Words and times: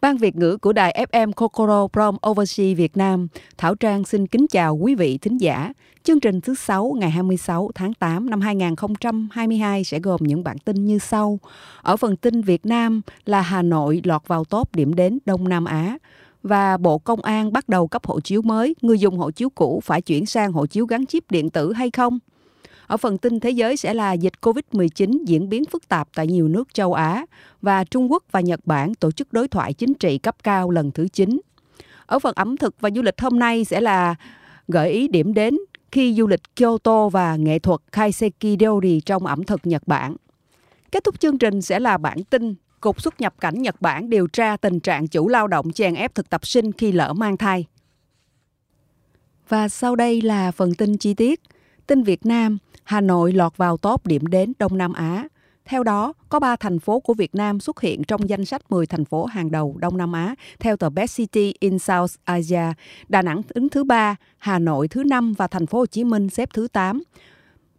Ban 0.00 0.16
Việt 0.16 0.36
ngữ 0.36 0.56
của 0.56 0.72
đài 0.72 1.06
FM 1.10 1.32
Kokoro 1.32 1.88
Prom 1.92 2.16
Overseas 2.30 2.76
Việt 2.76 2.96
Nam, 2.96 3.28
Thảo 3.56 3.74
Trang 3.74 4.04
xin 4.04 4.26
kính 4.26 4.46
chào 4.50 4.76
quý 4.76 4.94
vị 4.94 5.18
thính 5.18 5.38
giả. 5.38 5.72
Chương 6.02 6.20
trình 6.20 6.40
thứ 6.40 6.54
6 6.54 6.96
ngày 6.98 7.10
26 7.10 7.70
tháng 7.74 7.94
8 7.94 8.30
năm 8.30 8.40
2022 8.40 9.84
sẽ 9.84 10.00
gồm 10.00 10.20
những 10.22 10.44
bản 10.44 10.58
tin 10.58 10.86
như 10.86 10.98
sau. 10.98 11.38
Ở 11.82 11.96
phần 11.96 12.16
tin 12.16 12.42
Việt 12.42 12.66
Nam 12.66 13.00
là 13.24 13.40
Hà 13.40 13.62
Nội 13.62 14.00
lọt 14.04 14.28
vào 14.28 14.44
top 14.44 14.74
điểm 14.74 14.94
đến 14.94 15.18
Đông 15.24 15.48
Nam 15.48 15.64
Á 15.64 15.98
và 16.42 16.76
Bộ 16.76 16.98
Công 16.98 17.22
an 17.22 17.52
bắt 17.52 17.68
đầu 17.68 17.88
cấp 17.88 18.06
hộ 18.06 18.20
chiếu 18.20 18.42
mới, 18.42 18.74
người 18.82 18.98
dùng 18.98 19.18
hộ 19.18 19.30
chiếu 19.30 19.50
cũ 19.50 19.80
phải 19.84 20.02
chuyển 20.02 20.26
sang 20.26 20.52
hộ 20.52 20.66
chiếu 20.66 20.86
gắn 20.86 21.06
chip 21.06 21.30
điện 21.30 21.50
tử 21.50 21.72
hay 21.72 21.90
không? 21.90 22.18
Ở 22.88 22.96
phần 22.96 23.18
tin 23.18 23.40
thế 23.40 23.50
giới 23.50 23.76
sẽ 23.76 23.94
là 23.94 24.12
dịch 24.12 24.32
COVID-19 24.40 25.24
diễn 25.24 25.48
biến 25.48 25.64
phức 25.64 25.88
tạp 25.88 26.08
tại 26.14 26.26
nhiều 26.26 26.48
nước 26.48 26.74
châu 26.74 26.94
Á 26.94 27.24
và 27.62 27.84
Trung 27.84 28.12
Quốc 28.12 28.24
và 28.30 28.40
Nhật 28.40 28.60
Bản 28.64 28.94
tổ 28.94 29.10
chức 29.10 29.32
đối 29.32 29.48
thoại 29.48 29.72
chính 29.72 29.94
trị 29.94 30.18
cấp 30.18 30.36
cao 30.42 30.70
lần 30.70 30.90
thứ 30.90 31.08
9. 31.08 31.40
Ở 32.06 32.18
phần 32.18 32.34
ẩm 32.36 32.56
thực 32.56 32.80
và 32.80 32.90
du 32.94 33.02
lịch 33.02 33.20
hôm 33.20 33.38
nay 33.38 33.64
sẽ 33.64 33.80
là 33.80 34.14
gợi 34.68 34.90
ý 34.90 35.08
điểm 35.08 35.34
đến 35.34 35.56
khi 35.92 36.14
du 36.14 36.26
lịch 36.26 36.40
Kyoto 36.56 37.08
và 37.08 37.36
nghệ 37.36 37.58
thuật 37.58 37.80
Kaiseki 37.92 38.56
Deori 38.60 39.00
trong 39.00 39.26
ẩm 39.26 39.44
thực 39.44 39.66
Nhật 39.66 39.82
Bản. 39.86 40.16
Kết 40.92 41.04
thúc 41.04 41.20
chương 41.20 41.38
trình 41.38 41.62
sẽ 41.62 41.80
là 41.80 41.98
bản 41.98 42.24
tin 42.24 42.54
Cục 42.80 43.02
xuất 43.02 43.20
nhập 43.20 43.34
cảnh 43.40 43.62
Nhật 43.62 43.80
Bản 43.80 44.10
điều 44.10 44.26
tra 44.26 44.56
tình 44.56 44.80
trạng 44.80 45.08
chủ 45.08 45.28
lao 45.28 45.46
động 45.46 45.72
chèn 45.72 45.94
ép 45.94 46.14
thực 46.14 46.30
tập 46.30 46.46
sinh 46.46 46.72
khi 46.72 46.92
lỡ 46.92 47.12
mang 47.12 47.36
thai. 47.36 47.66
Và 49.48 49.68
sau 49.68 49.96
đây 49.96 50.22
là 50.22 50.50
phần 50.50 50.74
tin 50.74 50.96
chi 50.96 51.14
tiết. 51.14 51.40
Tin 51.88 52.02
Việt 52.02 52.26
Nam, 52.26 52.58
Hà 52.84 53.00
Nội 53.00 53.32
lọt 53.32 53.56
vào 53.56 53.76
top 53.76 54.06
điểm 54.06 54.26
đến 54.26 54.52
Đông 54.58 54.78
Nam 54.78 54.92
Á. 54.92 55.28
Theo 55.64 55.82
đó, 55.82 56.12
có 56.28 56.40
3 56.40 56.56
thành 56.56 56.78
phố 56.78 57.00
của 57.00 57.14
Việt 57.14 57.34
Nam 57.34 57.60
xuất 57.60 57.80
hiện 57.80 58.04
trong 58.04 58.28
danh 58.28 58.44
sách 58.44 58.62
10 58.70 58.86
thành 58.86 59.04
phố 59.04 59.24
hàng 59.24 59.50
đầu 59.50 59.76
Đông 59.78 59.96
Nam 59.96 60.12
Á 60.12 60.34
theo 60.60 60.76
tờ 60.76 60.90
Best 60.90 61.16
City 61.16 61.54
in 61.60 61.78
South 61.78 62.14
Asia. 62.24 62.72
Đà 63.08 63.22
Nẵng 63.22 63.42
đứng 63.54 63.68
thứ 63.68 63.84
3, 63.84 64.16
Hà 64.38 64.58
Nội 64.58 64.88
thứ 64.88 65.04
5 65.04 65.32
và 65.32 65.46
thành 65.46 65.66
phố 65.66 65.78
Hồ 65.78 65.86
Chí 65.86 66.04
Minh 66.04 66.30
xếp 66.30 66.48
thứ 66.54 66.68
8. 66.68 67.02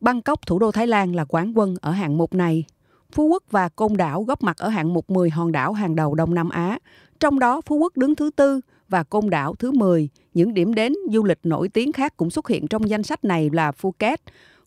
Bangkok, 0.01 0.45
thủ 0.45 0.59
đô 0.59 0.71
Thái 0.71 0.87
Lan 0.87 1.15
là 1.15 1.25
quán 1.25 1.53
quân 1.55 1.75
ở 1.81 1.91
hạng 1.91 2.17
mục 2.17 2.33
này. 2.33 2.65
Phú 3.11 3.27
Quốc 3.27 3.43
và 3.51 3.69
Côn 3.69 3.97
Đảo 3.97 4.23
góp 4.23 4.43
mặt 4.43 4.57
ở 4.57 4.69
hạng 4.69 4.93
mục 4.93 5.09
10 5.09 5.29
hòn 5.29 5.51
đảo 5.51 5.73
hàng 5.73 5.95
đầu 5.95 6.15
Đông 6.15 6.33
Nam 6.33 6.49
Á. 6.49 6.79
Trong 7.19 7.39
đó 7.39 7.61
Phú 7.65 7.75
Quốc 7.75 7.97
đứng 7.97 8.15
thứ 8.15 8.29
tư 8.35 8.61
và 8.89 9.03
Côn 9.03 9.29
Đảo 9.29 9.55
thứ 9.55 9.71
10. 9.71 10.09
Những 10.33 10.53
điểm 10.53 10.73
đến 10.73 10.93
du 11.11 11.23
lịch 11.23 11.39
nổi 11.43 11.69
tiếng 11.69 11.91
khác 11.91 12.17
cũng 12.17 12.29
xuất 12.29 12.47
hiện 12.47 12.67
trong 12.67 12.89
danh 12.89 13.03
sách 13.03 13.25
này 13.25 13.49
là 13.53 13.71
Phuket, 13.71 14.21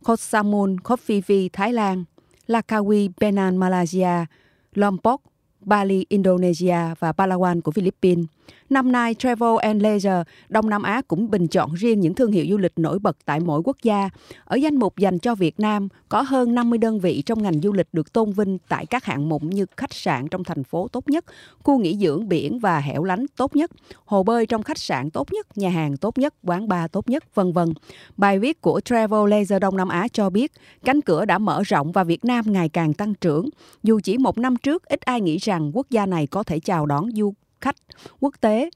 Koh 0.05 0.21
Samui, 0.21 0.77
Koh 0.83 1.01
Phi 1.01 1.21
Phi, 1.21 1.49
Thái 1.49 1.73
Lan, 1.73 2.05
Langkawi, 2.47 3.09
Penang, 3.21 3.61
Malaysia, 3.61 4.27
Lombok, 4.75 5.23
Bali, 5.61 6.07
Indonesia 6.09 6.79
và 6.99 7.13
Palawan 7.13 7.61
của 7.61 7.71
Philippines. 7.71 8.27
Năm 8.71 8.93
nay, 8.93 9.15
Travel 9.15 9.57
and 9.61 9.83
Leisure 9.83 10.23
Đông 10.49 10.71
Nam 10.71 10.83
Á 10.83 11.03
cũng 11.09 11.31
bình 11.31 11.47
chọn 11.47 11.75
riêng 11.75 12.01
những 12.01 12.15
thương 12.15 12.33
hiệu 12.33 12.47
du 12.51 12.59
lịch 12.59 12.73
nổi 12.77 12.99
bật 12.99 13.17
tại 13.25 13.41
mỗi 13.41 13.61
quốc 13.65 13.77
gia. 13.83 14.11
Ở 14.45 14.57
danh 14.57 14.77
mục 14.77 14.99
dành 14.99 15.19
cho 15.19 15.35
Việt 15.35 15.61
Nam, 15.61 15.89
có 16.09 16.23
hơn 16.23 16.55
50 16.55 16.79
đơn 16.79 17.01
vị 17.01 17.23
trong 17.27 17.43
ngành 17.43 17.61
du 17.61 17.73
lịch 17.73 17.89
được 17.93 18.13
tôn 18.13 18.33
vinh 18.33 18.59
tại 18.69 18.87
các 18.87 19.05
hạng 19.05 19.29
mục 19.29 19.43
như 19.43 19.67
khách 19.77 19.95
sạn 19.95 20.29
trong 20.29 20.45
thành 20.45 20.65
phố 20.65 20.89
tốt 20.89 21.09
nhất, 21.09 21.25
khu 21.63 21.79
nghỉ 21.79 21.97
dưỡng 21.97 22.29
biển 22.29 22.59
và 22.59 22.81
hẻo 22.81 23.05
lánh 23.05 23.27
tốt 23.37 23.57
nhất, 23.57 23.71
hồ 24.05 24.23
bơi 24.23 24.47
trong 24.47 24.63
khách 24.63 24.79
sạn 24.79 25.11
tốt 25.11 25.33
nhất, 25.33 25.59
nhà 25.59 25.71
hàng 25.71 25.97
tốt 25.97 26.19
nhất, 26.19 26.35
quán 26.43 26.69
bar 26.69 26.91
tốt 26.93 27.09
nhất, 27.09 27.35
vân 27.35 27.53
vân. 27.53 27.73
Bài 28.17 28.39
viết 28.39 28.61
của 28.61 28.81
Travel 28.85 29.31
Leisure 29.31 29.59
Đông 29.59 29.77
Nam 29.77 29.89
Á 29.89 30.09
cho 30.13 30.31
biết, 30.31 30.53
cánh 30.85 31.01
cửa 31.01 31.25
đã 31.25 31.39
mở 31.39 31.63
rộng 31.63 31.93
và 31.93 32.05
Việt 32.05 32.25
Nam 32.25 32.53
ngày 32.53 32.69
càng 32.69 32.95
tăng 32.95 33.15
trưởng. 33.15 33.49
Dù 33.83 34.01
chỉ 34.05 34.19
một 34.19 34.39
năm 34.39 34.57
trước, 34.57 34.85
ít 34.85 35.01
ai 35.01 35.21
nghĩ 35.21 35.39
rằng 35.39 35.71
quốc 35.75 35.87
gia 35.91 36.07
này 36.07 36.27
có 36.27 36.43
thể 36.43 36.61
chào 36.61 36.87
đón 36.87 37.11
du 37.11 37.33
khách 37.63 37.77
quốc 38.21 38.35
tế 38.41 38.71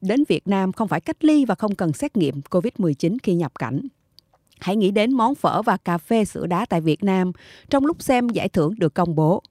đến 0.00 0.24
Việt 0.28 0.48
Nam 0.48 0.72
không 0.72 0.88
phải 0.88 1.00
cách 1.00 1.24
ly 1.24 1.44
và 1.44 1.54
không 1.54 1.74
cần 1.74 1.92
xét 1.92 2.16
nghiệm 2.16 2.40
COVID-19 2.50 3.16
khi 3.22 3.34
nhập 3.34 3.52
cảnh. 3.58 3.80
Hãy 4.60 4.76
nghĩ 4.76 4.90
đến 4.90 5.12
món 5.12 5.34
phở 5.34 5.62
và 5.62 5.76
cà 5.76 5.98
phê 5.98 6.24
sữa 6.24 6.46
đá 6.46 6.66
tại 6.66 6.80
Việt 6.80 7.04
Nam 7.04 7.32
trong 7.70 7.86
lúc 7.86 8.02
xem 8.02 8.28
giải 8.28 8.48
thưởng 8.48 8.74
được 8.78 8.94
công 8.94 9.14
bố. 9.14 9.42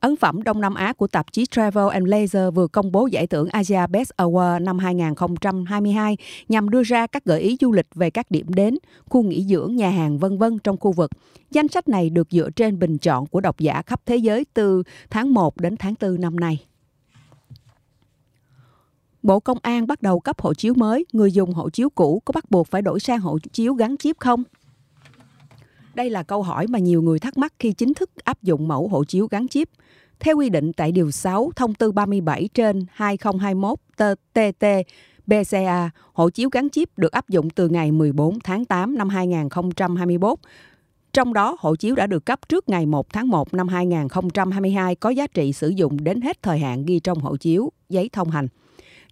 Ấn 0.00 0.16
phẩm 0.16 0.42
Đông 0.42 0.60
Nam 0.60 0.74
Á 0.74 0.92
của 0.92 1.06
tạp 1.06 1.32
chí 1.32 1.46
Travel 1.46 1.88
and 1.92 2.08
Leisure 2.08 2.50
vừa 2.50 2.66
công 2.66 2.92
bố 2.92 3.06
giải 3.06 3.26
thưởng 3.26 3.48
Asia 3.48 3.86
Best 3.86 4.10
Award 4.16 4.64
năm 4.64 4.78
2022 4.78 6.16
nhằm 6.48 6.70
đưa 6.70 6.82
ra 6.82 7.06
các 7.06 7.24
gợi 7.24 7.40
ý 7.40 7.56
du 7.60 7.72
lịch 7.72 7.86
về 7.94 8.10
các 8.10 8.30
điểm 8.30 8.46
đến, 8.54 8.78
khu 9.08 9.22
nghỉ 9.22 9.44
dưỡng, 9.44 9.76
nhà 9.76 9.90
hàng 9.90 10.18
vân 10.18 10.38
vân 10.38 10.58
trong 10.58 10.76
khu 10.76 10.92
vực. 10.92 11.10
Danh 11.50 11.68
sách 11.68 11.88
này 11.88 12.10
được 12.10 12.28
dựa 12.30 12.50
trên 12.56 12.78
bình 12.78 12.98
chọn 12.98 13.26
của 13.26 13.40
độc 13.40 13.58
giả 13.58 13.82
khắp 13.82 14.00
thế 14.06 14.16
giới 14.16 14.46
từ 14.54 14.82
tháng 15.10 15.34
1 15.34 15.56
đến 15.56 15.76
tháng 15.76 15.94
4 16.00 16.20
năm 16.20 16.40
nay. 16.40 16.67
Bộ 19.22 19.40
Công 19.40 19.58
an 19.62 19.86
bắt 19.86 20.02
đầu 20.02 20.20
cấp 20.20 20.40
hộ 20.40 20.54
chiếu 20.54 20.74
mới, 20.74 21.06
người 21.12 21.32
dùng 21.32 21.52
hộ 21.52 21.70
chiếu 21.70 21.90
cũ 21.90 22.22
có 22.24 22.32
bắt 22.32 22.50
buộc 22.50 22.66
phải 22.66 22.82
đổi 22.82 23.00
sang 23.00 23.20
hộ 23.20 23.38
chiếu 23.52 23.74
gắn 23.74 23.96
chip 23.96 24.16
không? 24.18 24.44
Đây 25.94 26.10
là 26.10 26.22
câu 26.22 26.42
hỏi 26.42 26.66
mà 26.66 26.78
nhiều 26.78 27.02
người 27.02 27.18
thắc 27.18 27.38
mắc 27.38 27.52
khi 27.58 27.72
chính 27.72 27.94
thức 27.94 28.10
áp 28.24 28.42
dụng 28.42 28.68
mẫu 28.68 28.88
hộ 28.88 29.04
chiếu 29.04 29.26
gắn 29.30 29.48
chip. 29.48 29.68
Theo 30.20 30.36
quy 30.36 30.50
định 30.50 30.72
tại 30.72 30.92
Điều 30.92 31.10
6 31.10 31.50
Thông 31.56 31.74
tư 31.74 31.92
37 31.92 32.48
trên 32.54 32.86
2021 32.92 33.78
TT 34.32 34.66
BCA, 35.26 35.90
hộ 36.12 36.30
chiếu 36.30 36.48
gắn 36.52 36.70
chip 36.70 36.98
được 36.98 37.12
áp 37.12 37.28
dụng 37.28 37.50
từ 37.50 37.68
ngày 37.68 37.92
14 37.92 38.40
tháng 38.40 38.64
8 38.64 38.98
năm 38.98 39.08
2021. 39.08 40.38
Trong 41.12 41.32
đó, 41.32 41.56
hộ 41.60 41.76
chiếu 41.76 41.94
đã 41.94 42.06
được 42.06 42.26
cấp 42.26 42.48
trước 42.48 42.68
ngày 42.68 42.86
1 42.86 43.12
tháng 43.12 43.28
1 43.28 43.54
năm 43.54 43.68
2022 43.68 44.94
có 44.94 45.10
giá 45.10 45.26
trị 45.26 45.52
sử 45.52 45.68
dụng 45.68 46.04
đến 46.04 46.20
hết 46.20 46.42
thời 46.42 46.58
hạn 46.58 46.84
ghi 46.84 47.00
trong 47.00 47.18
hộ 47.20 47.36
chiếu, 47.36 47.72
giấy 47.88 48.08
thông 48.12 48.30
hành. 48.30 48.48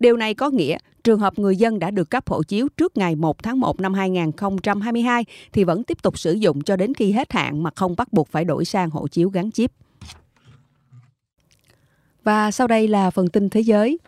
Điều 0.00 0.16
này 0.16 0.34
có 0.34 0.50
nghĩa 0.50 0.78
trường 1.04 1.20
hợp 1.20 1.38
người 1.38 1.56
dân 1.56 1.78
đã 1.78 1.90
được 1.90 2.10
cấp 2.10 2.28
hộ 2.28 2.42
chiếu 2.42 2.68
trước 2.76 2.96
ngày 2.96 3.16
1 3.16 3.42
tháng 3.42 3.60
1 3.60 3.80
năm 3.80 3.94
2022 3.94 5.24
thì 5.52 5.64
vẫn 5.64 5.84
tiếp 5.84 6.02
tục 6.02 6.18
sử 6.18 6.32
dụng 6.32 6.62
cho 6.62 6.76
đến 6.76 6.94
khi 6.94 7.12
hết 7.12 7.32
hạn 7.32 7.62
mà 7.62 7.70
không 7.76 7.94
bắt 7.96 8.12
buộc 8.12 8.28
phải 8.28 8.44
đổi 8.44 8.64
sang 8.64 8.90
hộ 8.90 9.08
chiếu 9.08 9.30
gắn 9.30 9.50
chip. 9.50 9.72
Và 12.24 12.50
sau 12.50 12.66
đây 12.66 12.88
là 12.88 13.10
phần 13.10 13.28
tin 13.28 13.50
thế 13.50 13.60
giới. 13.60 13.98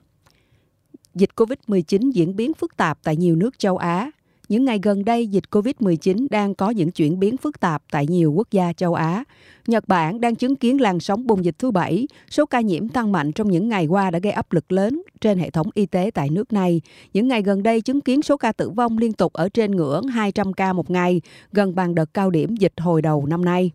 Dịch 1.15 1.31
COVID-19 1.37 2.11
diễn 2.11 2.37
biến 2.37 2.55
phức 2.55 2.77
tạp 2.77 2.99
tại 3.03 3.17
nhiều 3.17 3.37
nước 3.37 3.59
châu 3.59 3.77
Á. 3.77 4.11
Những 4.49 4.65
ngày 4.65 4.81
gần 4.83 5.05
đây, 5.05 5.27
dịch 5.27 5.45
COVID-19 5.51 6.27
đang 6.31 6.55
có 6.55 6.71
những 6.71 6.91
chuyển 6.91 7.21
biến 7.21 7.37
phức 7.37 7.61
tạp 7.61 7.83
tại 7.91 8.07
nhiều 8.07 8.33
quốc 8.33 8.49
gia 8.51 8.73
châu 8.73 8.95
Á. 8.95 9.25
Nhật 9.67 9.89
Bản 9.89 10.21
đang 10.21 10.35
chứng 10.35 10.57
kiến 10.57 10.81
làn 10.81 11.01
sóng 11.01 11.27
bùng 11.27 11.45
dịch 11.45 11.59
thứ 11.59 11.71
bảy. 11.71 12.09
Số 12.31 12.47
ca 12.47 12.61
nhiễm 12.61 12.89
tăng 12.89 13.13
mạnh 13.13 13.33
trong 13.33 13.51
những 13.51 13.69
ngày 13.69 13.87
qua 13.87 14.11
đã 14.11 14.19
gây 14.19 14.33
áp 14.33 14.53
lực 14.53 14.73
lớn 14.73 15.03
trên 15.21 15.39
hệ 15.39 15.51
thống 15.51 15.67
y 15.75 15.87
tế 15.87 16.11
tại 16.15 16.29
nước 16.31 16.53
này. 16.53 16.81
Những 17.13 17.29
ngày 17.29 17.43
gần 17.43 17.63
đây 17.63 17.81
chứng 17.81 18.01
kiến 18.01 18.23
số 18.23 18.37
ca 18.37 18.53
tử 18.53 18.71
vong 18.71 18.99
liên 18.99 19.13
tục 19.13 19.33
ở 19.33 19.49
trên 19.49 19.77
ngưỡng 19.77 20.07
200 20.07 20.53
ca 20.53 20.73
một 20.73 20.91
ngày, 20.91 21.21
gần 21.53 21.75
bằng 21.75 21.95
đợt 21.95 22.15
cao 22.15 22.31
điểm 22.31 22.57
dịch 22.57 22.73
hồi 22.77 23.03
đầu 23.03 23.27
năm 23.27 23.45
nay 23.45 23.71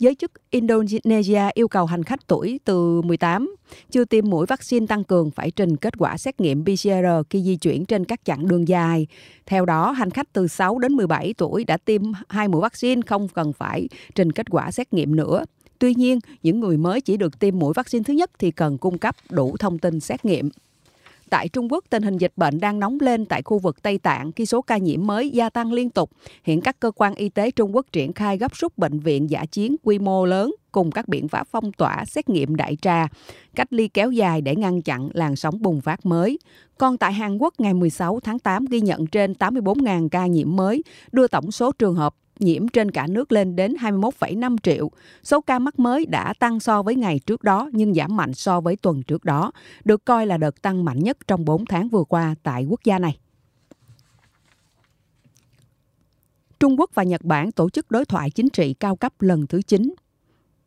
giới 0.00 0.14
chức 0.14 0.32
Indonesia 0.50 1.42
yêu 1.54 1.68
cầu 1.68 1.86
hành 1.86 2.02
khách 2.02 2.26
tuổi 2.26 2.60
từ 2.64 3.02
18 3.02 3.56
chưa 3.90 4.04
tiêm 4.04 4.30
mũi 4.30 4.46
vaccine 4.46 4.86
tăng 4.86 5.04
cường 5.04 5.30
phải 5.30 5.50
trình 5.50 5.76
kết 5.76 5.94
quả 5.98 6.18
xét 6.18 6.40
nghiệm 6.40 6.64
PCR 6.64 7.28
khi 7.30 7.42
di 7.42 7.56
chuyển 7.56 7.84
trên 7.84 8.04
các 8.04 8.20
chặng 8.24 8.48
đường 8.48 8.68
dài. 8.68 9.06
Theo 9.46 9.64
đó, 9.64 9.90
hành 9.90 10.10
khách 10.10 10.32
từ 10.32 10.48
6 10.48 10.78
đến 10.78 10.92
17 10.92 11.34
tuổi 11.34 11.64
đã 11.64 11.76
tiêm 11.76 12.02
hai 12.28 12.48
mũi 12.48 12.60
vaccine 12.60 13.02
không 13.06 13.28
cần 13.28 13.52
phải 13.52 13.88
trình 14.14 14.32
kết 14.32 14.46
quả 14.50 14.70
xét 14.70 14.92
nghiệm 14.92 15.16
nữa. 15.16 15.44
Tuy 15.78 15.94
nhiên, 15.94 16.18
những 16.42 16.60
người 16.60 16.76
mới 16.76 17.00
chỉ 17.00 17.16
được 17.16 17.38
tiêm 17.38 17.58
mũi 17.58 17.72
vaccine 17.76 18.02
thứ 18.02 18.14
nhất 18.14 18.30
thì 18.38 18.50
cần 18.50 18.78
cung 18.78 18.98
cấp 18.98 19.16
đủ 19.30 19.56
thông 19.58 19.78
tin 19.78 20.00
xét 20.00 20.24
nghiệm. 20.24 20.50
Tại 21.30 21.48
Trung 21.48 21.72
Quốc, 21.72 21.84
tình 21.90 22.02
hình 22.02 22.18
dịch 22.18 22.32
bệnh 22.36 22.60
đang 22.60 22.80
nóng 22.80 22.98
lên 23.00 23.26
tại 23.26 23.42
khu 23.42 23.58
vực 23.58 23.82
Tây 23.82 23.98
Tạng 23.98 24.32
khi 24.32 24.46
số 24.46 24.62
ca 24.62 24.76
nhiễm 24.76 25.06
mới 25.06 25.30
gia 25.30 25.50
tăng 25.50 25.72
liên 25.72 25.90
tục. 25.90 26.10
Hiện 26.44 26.60
các 26.60 26.80
cơ 26.80 26.90
quan 26.90 27.14
y 27.14 27.28
tế 27.28 27.50
Trung 27.50 27.76
Quốc 27.76 27.86
triển 27.92 28.12
khai 28.12 28.38
gấp 28.38 28.54
rút 28.54 28.78
bệnh 28.78 29.00
viện 29.00 29.30
giả 29.30 29.44
chiến 29.46 29.76
quy 29.82 29.98
mô 29.98 30.24
lớn 30.24 30.54
cùng 30.72 30.90
các 30.90 31.08
biện 31.08 31.28
pháp 31.28 31.48
phong 31.50 31.72
tỏa, 31.72 32.04
xét 32.04 32.28
nghiệm 32.28 32.56
đại 32.56 32.76
trà, 32.82 33.08
cách 33.54 33.72
ly 33.72 33.88
kéo 33.88 34.10
dài 34.10 34.40
để 34.40 34.56
ngăn 34.56 34.82
chặn 34.82 35.08
làn 35.12 35.36
sóng 35.36 35.62
bùng 35.62 35.80
phát 35.80 36.06
mới. 36.06 36.38
Còn 36.78 36.98
tại 36.98 37.12
Hàn 37.12 37.38
Quốc, 37.38 37.54
ngày 37.58 37.74
16 37.74 38.20
tháng 38.20 38.38
8 38.38 38.64
ghi 38.64 38.80
nhận 38.80 39.06
trên 39.06 39.32
84.000 39.32 40.08
ca 40.08 40.26
nhiễm 40.26 40.56
mới, 40.56 40.82
đưa 41.12 41.28
tổng 41.28 41.52
số 41.52 41.72
trường 41.72 41.94
hợp 41.94 42.14
nhiễm 42.42 42.68
trên 42.68 42.90
cả 42.90 43.06
nước 43.06 43.32
lên 43.32 43.56
đến 43.56 43.74
21,5 43.80 44.56
triệu. 44.62 44.90
Số 45.22 45.40
ca 45.40 45.58
mắc 45.58 45.78
mới 45.78 46.06
đã 46.06 46.34
tăng 46.38 46.60
so 46.60 46.82
với 46.82 46.96
ngày 46.96 47.20
trước 47.26 47.42
đó 47.42 47.70
nhưng 47.72 47.94
giảm 47.94 48.16
mạnh 48.16 48.34
so 48.34 48.60
với 48.60 48.76
tuần 48.76 49.02
trước 49.02 49.24
đó, 49.24 49.52
được 49.84 50.04
coi 50.04 50.26
là 50.26 50.36
đợt 50.36 50.62
tăng 50.62 50.84
mạnh 50.84 50.98
nhất 50.98 51.18
trong 51.26 51.44
4 51.44 51.66
tháng 51.66 51.88
vừa 51.88 52.04
qua 52.04 52.34
tại 52.42 52.64
quốc 52.64 52.80
gia 52.84 52.98
này. 52.98 53.18
Trung 56.60 56.80
Quốc 56.80 56.90
và 56.94 57.02
Nhật 57.02 57.24
Bản 57.24 57.52
tổ 57.52 57.70
chức 57.70 57.90
đối 57.90 58.04
thoại 58.04 58.30
chính 58.30 58.48
trị 58.48 58.74
cao 58.74 58.96
cấp 58.96 59.12
lần 59.20 59.46
thứ 59.46 59.62
9. 59.62 59.94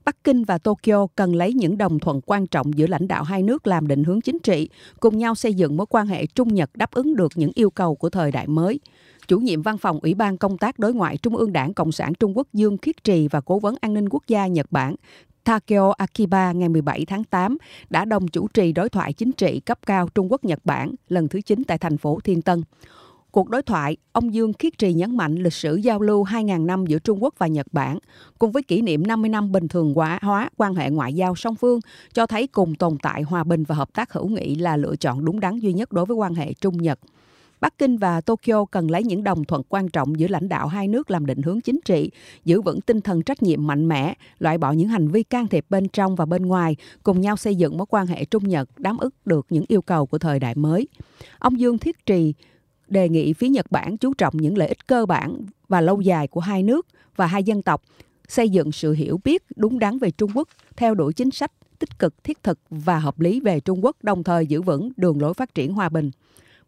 Bắc 0.06 0.24
Kinh 0.24 0.44
và 0.44 0.58
Tokyo 0.58 1.08
cần 1.16 1.36
lấy 1.36 1.54
những 1.54 1.78
đồng 1.78 2.00
thuận 2.00 2.22
quan 2.26 2.48
trọng 2.48 2.78
giữa 2.78 2.88
lãnh 2.88 3.08
đạo 3.08 3.24
hai 3.24 3.44
nước 3.44 3.68
làm 3.68 3.88
định 3.88 4.04
hướng 4.04 4.22
chính 4.22 4.40
trị, 4.40 4.70
cùng 5.00 5.18
nhau 5.18 5.36
xây 5.36 5.54
dựng 5.54 5.78
mối 5.78 5.86
quan 5.90 6.08
hệ 6.08 6.26
Trung 6.26 6.54
Nhật 6.54 6.70
đáp 6.74 6.92
ứng 6.92 7.16
được 7.16 7.32
những 7.36 7.52
yêu 7.56 7.70
cầu 7.70 7.96
của 7.96 8.10
thời 8.10 8.32
đại 8.32 8.48
mới 8.48 8.80
chủ 9.28 9.40
nhiệm 9.40 9.62
văn 9.62 9.78
phòng 9.78 10.00
Ủy 10.00 10.14
ban 10.14 10.38
Công 10.38 10.58
tác 10.58 10.80
Đối 10.80 10.94
ngoại 10.94 11.18
Trung 11.18 11.36
ương 11.36 11.54
Đảng 11.54 11.74
Cộng 11.74 11.92
sản 11.92 12.14
Trung 12.14 12.38
Quốc 12.38 12.48
Dương 12.54 12.78
Khiết 12.78 13.04
Trì 13.04 13.28
và 13.28 13.42
Cố 13.42 13.60
vấn 13.60 13.76
An 13.82 13.94
ninh 13.94 14.10
Quốc 14.10 14.24
gia 14.28 14.48
Nhật 14.48 14.72
Bản 14.72 14.96
Takeo 15.44 15.92
Akiba 15.92 16.52
ngày 16.52 16.70
17 16.70 17.06
tháng 17.06 17.24
8 17.24 17.58
đã 17.90 18.06
đồng 18.06 18.28
chủ 18.28 18.48
trì 18.48 18.72
đối 18.72 18.90
thoại 18.90 19.14
chính 19.14 19.32
trị 19.32 19.60
cấp 19.60 19.80
cao 19.86 20.10
Trung 20.16 20.32
Quốc-Nhật 20.32 20.60
Bản 20.64 20.92
lần 21.10 21.28
thứ 21.28 21.42
9 21.42 21.64
tại 21.64 21.78
thành 21.78 21.98
phố 21.98 22.20
Thiên 22.24 22.42
Tân. 22.42 22.64
Cuộc 23.34 23.50
đối 23.50 23.62
thoại, 23.62 23.98
ông 24.12 24.34
Dương 24.34 24.54
Khiết 24.54 24.78
Trì 24.78 24.94
nhấn 24.94 25.18
mạnh 25.18 25.36
lịch 25.36 25.54
sử 25.54 25.76
giao 25.76 26.02
lưu 26.02 26.24
2.000 26.24 26.66
năm 26.66 26.86
giữa 26.86 27.00
Trung 27.00 27.24
Quốc 27.24 27.34
và 27.38 27.48
Nhật 27.48 27.68
Bản, 27.72 28.00
cùng 28.40 28.52
với 28.52 28.64
kỷ 28.64 28.82
niệm 28.82 29.08
50 29.08 29.30
năm 29.30 29.52
bình 29.52 29.68
thường 29.68 29.94
hóa, 29.94 30.20
hóa 30.22 30.50
quan 30.58 30.76
hệ 30.76 30.90
ngoại 30.90 31.14
giao 31.14 31.36
song 31.36 31.56
phương, 31.56 31.80
cho 32.14 32.28
thấy 32.28 32.48
cùng 32.48 32.76
tồn 32.76 32.98
tại 33.02 33.22
hòa 33.22 33.44
bình 33.44 33.64
và 33.64 33.76
hợp 33.76 33.94
tác 33.94 34.14
hữu 34.14 34.28
nghị 34.28 34.56
là 34.56 34.78
lựa 34.78 34.96
chọn 34.96 35.26
đúng 35.26 35.40
đắn 35.40 35.60
duy 35.60 35.74
nhất 35.74 35.92
đối 35.92 36.06
với 36.06 36.16
quan 36.16 36.36
hệ 36.36 36.54
Trung-Nhật. 36.54 37.00
Bắc 37.62 37.78
Kinh 37.78 37.98
và 37.98 38.22
Tokyo 38.22 38.66
cần 38.66 38.92
lấy 38.92 39.04
những 39.04 39.24
đồng 39.24 39.46
thuận 39.46 39.62
quan 39.70 39.90
trọng 39.90 40.20
giữa 40.20 40.28
lãnh 40.28 40.50
đạo 40.50 40.68
hai 40.68 40.88
nước 40.88 41.12
làm 41.12 41.26
định 41.26 41.42
hướng 41.42 41.62
chính 41.62 41.80
trị, 41.86 42.12
giữ 42.46 42.62
vững 42.62 42.82
tinh 42.82 43.02
thần 43.02 43.22
trách 43.22 43.44
nhiệm 43.44 43.68
mạnh 43.68 43.88
mẽ, 43.88 44.14
loại 44.40 44.58
bỏ 44.58 44.72
những 44.72 44.88
hành 44.88 45.08
vi 45.08 45.24
can 45.24 45.48
thiệp 45.48 45.66
bên 45.70 45.88
trong 45.90 46.16
và 46.16 46.26
bên 46.26 46.46
ngoài, 46.46 46.76
cùng 47.04 47.22
nhau 47.22 47.38
xây 47.38 47.56
dựng 47.56 47.78
mối 47.78 47.86
quan 47.90 48.08
hệ 48.08 48.26
Trung 48.26 48.50
Nhật 48.50 48.70
đáp 48.78 48.96
ứng 49.00 49.14
được 49.26 49.46
những 49.50 49.66
yêu 49.68 49.82
cầu 49.82 50.06
của 50.06 50.18
thời 50.18 50.40
đại 50.40 50.56
mới. 50.56 50.88
Ông 51.40 51.60
Dương 51.60 51.78
Thiết 51.78 52.06
Trì 52.06 52.34
đề 52.88 53.10
nghị 53.10 53.34
phía 53.34 53.50
Nhật 53.50 53.72
Bản 53.72 53.98
chú 53.98 54.14
trọng 54.14 54.38
những 54.38 54.58
lợi 54.58 54.68
ích 54.68 54.88
cơ 54.88 55.06
bản 55.06 55.46
và 55.68 55.82
lâu 55.82 56.02
dài 56.02 56.28
của 56.28 56.40
hai 56.40 56.64
nước 56.64 56.88
và 57.16 57.28
hai 57.28 57.44
dân 57.44 57.62
tộc, 57.62 57.82
xây 58.28 58.50
dựng 58.50 58.72
sự 58.72 58.94
hiểu 58.94 59.20
biết 59.24 59.44
đúng 59.56 59.80
đắn 59.80 60.00
về 60.00 60.12
Trung 60.12 60.32
Quốc, 60.36 60.48
theo 60.76 60.96
đuổi 60.96 61.14
chính 61.14 61.32
sách 61.32 61.52
tích 61.80 62.00
cực, 62.00 62.24
thiết 62.24 62.44
thực 62.44 62.60
và 62.70 63.00
hợp 63.00 63.20
lý 63.20 63.40
về 63.40 63.60
Trung 63.60 63.86
Quốc, 63.86 64.04
đồng 64.04 64.24
thời 64.24 64.48
giữ 64.48 64.62
vững 64.62 64.92
đường 64.98 65.22
lối 65.22 65.34
phát 65.34 65.56
triển 65.56 65.74
hòa 65.74 65.90
bình. 65.90 66.12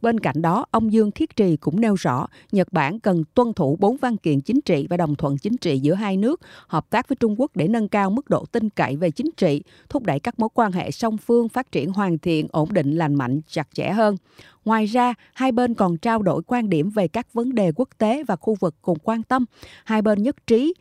Bên 0.06 0.20
cạnh 0.20 0.42
đó, 0.42 0.66
ông 0.72 0.94
Dương 0.94 1.12
Khiết 1.12 1.36
Trì 1.36 1.58
cũng 1.58 1.82
nêu 1.82 1.96
rõ 1.96 2.28
Nhật 2.52 2.74
Bản 2.74 3.00
cần 3.00 3.24
tuân 3.34 3.54
thủ 3.54 3.78
bốn 3.80 3.98
văn 3.98 4.18
kiện 4.18 4.42
chính 4.42 4.62
trị 4.62 4.88
và 4.90 4.98
đồng 4.98 5.16
thuận 5.16 5.38
chính 5.38 5.58
trị 5.58 5.80
giữa 5.80 5.94
hai 5.94 6.18
nước, 6.18 6.42
hợp 6.68 6.90
tác 6.90 7.10
với 7.10 7.16
Trung 7.16 7.36
Quốc 7.38 7.56
để 7.56 7.68
nâng 7.68 7.88
cao 7.88 8.10
mức 8.10 8.30
độ 8.30 8.46
tin 8.46 8.70
cậy 8.70 8.96
về 8.96 9.12
chính 9.12 9.30
trị, 9.38 9.64
thúc 9.90 10.04
đẩy 10.04 10.20
các 10.20 10.40
mối 10.40 10.50
quan 10.54 10.72
hệ 10.72 10.92
song 10.92 11.18
phương 11.18 11.50
phát 11.50 11.72
triển 11.72 11.94
hoàn 11.94 12.18
thiện, 12.18 12.48
ổn 12.52 12.74
định, 12.74 12.96
lành 12.96 13.16
mạnh, 13.16 13.42
chặt 13.48 13.68
chẽ 13.74 13.90
hơn. 13.90 14.18
Ngoài 14.66 14.86
ra, 14.86 15.14
hai 15.34 15.52
bên 15.52 15.74
còn 15.74 15.98
trao 15.98 16.22
đổi 16.22 16.42
quan 16.48 16.70
điểm 16.70 16.90
về 16.90 17.08
các 17.08 17.34
vấn 17.34 17.56
đề 17.56 17.72
quốc 17.76 17.90
tế 17.98 18.24
và 18.24 18.36
khu 18.36 18.56
vực 18.60 18.76
cùng 18.82 18.98
quan 19.04 19.24
tâm. 19.24 19.46
Hai 19.86 20.02
bên 20.02 20.24
nhất 20.24 20.48
trí 20.48 20.74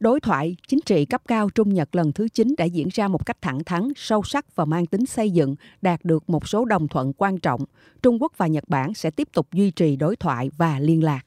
Đối 0.00 0.20
thoại 0.20 0.56
chính 0.68 0.80
trị 0.86 1.04
cấp 1.04 1.22
cao 1.28 1.50
Trung 1.50 1.74
Nhật 1.74 1.94
lần 1.94 2.12
thứ 2.12 2.28
9 2.28 2.54
đã 2.58 2.64
diễn 2.64 2.88
ra 2.92 3.08
một 3.08 3.26
cách 3.26 3.36
thẳng 3.40 3.64
thắn, 3.64 3.88
sâu 3.96 4.22
sắc 4.22 4.56
và 4.56 4.64
mang 4.64 4.86
tính 4.86 5.06
xây 5.06 5.30
dựng, 5.30 5.56
đạt 5.82 6.04
được 6.04 6.30
một 6.30 6.48
số 6.48 6.64
đồng 6.64 6.88
thuận 6.88 7.12
quan 7.12 7.38
trọng. 7.38 7.64
Trung 8.02 8.22
Quốc 8.22 8.32
và 8.36 8.46
Nhật 8.46 8.64
Bản 8.68 8.94
sẽ 8.94 9.10
tiếp 9.10 9.28
tục 9.32 9.46
duy 9.52 9.70
trì 9.70 9.96
đối 9.96 10.16
thoại 10.16 10.50
và 10.56 10.78
liên 10.80 11.04
lạc. 11.04 11.20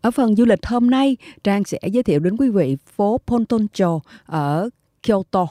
Ở 0.00 0.10
phần 0.10 0.36
du 0.36 0.44
lịch 0.44 0.66
hôm 0.66 0.90
nay, 0.90 1.16
Trang 1.44 1.64
sẽ 1.64 1.78
giới 1.92 2.02
thiệu 2.02 2.20
đến 2.20 2.36
quý 2.36 2.48
vị 2.50 2.76
phố 2.96 3.20
Pontoncho 3.26 4.00
ở 4.24 4.70
Kyoto. 5.02 5.46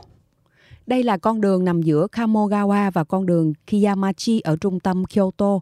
Đây 0.88 1.04
là 1.04 1.18
con 1.18 1.42
đường 1.42 1.66
nằm 1.66 1.81
giữa 1.81 2.07
Kamogawa 2.12 2.92
và 2.92 3.04
con 3.04 3.25
đường 3.25 3.54
Kiyamachi 3.68 4.40
ở 4.40 4.56
trung 4.62 4.80
tâm 4.80 5.06
Kyoto. 5.06 5.60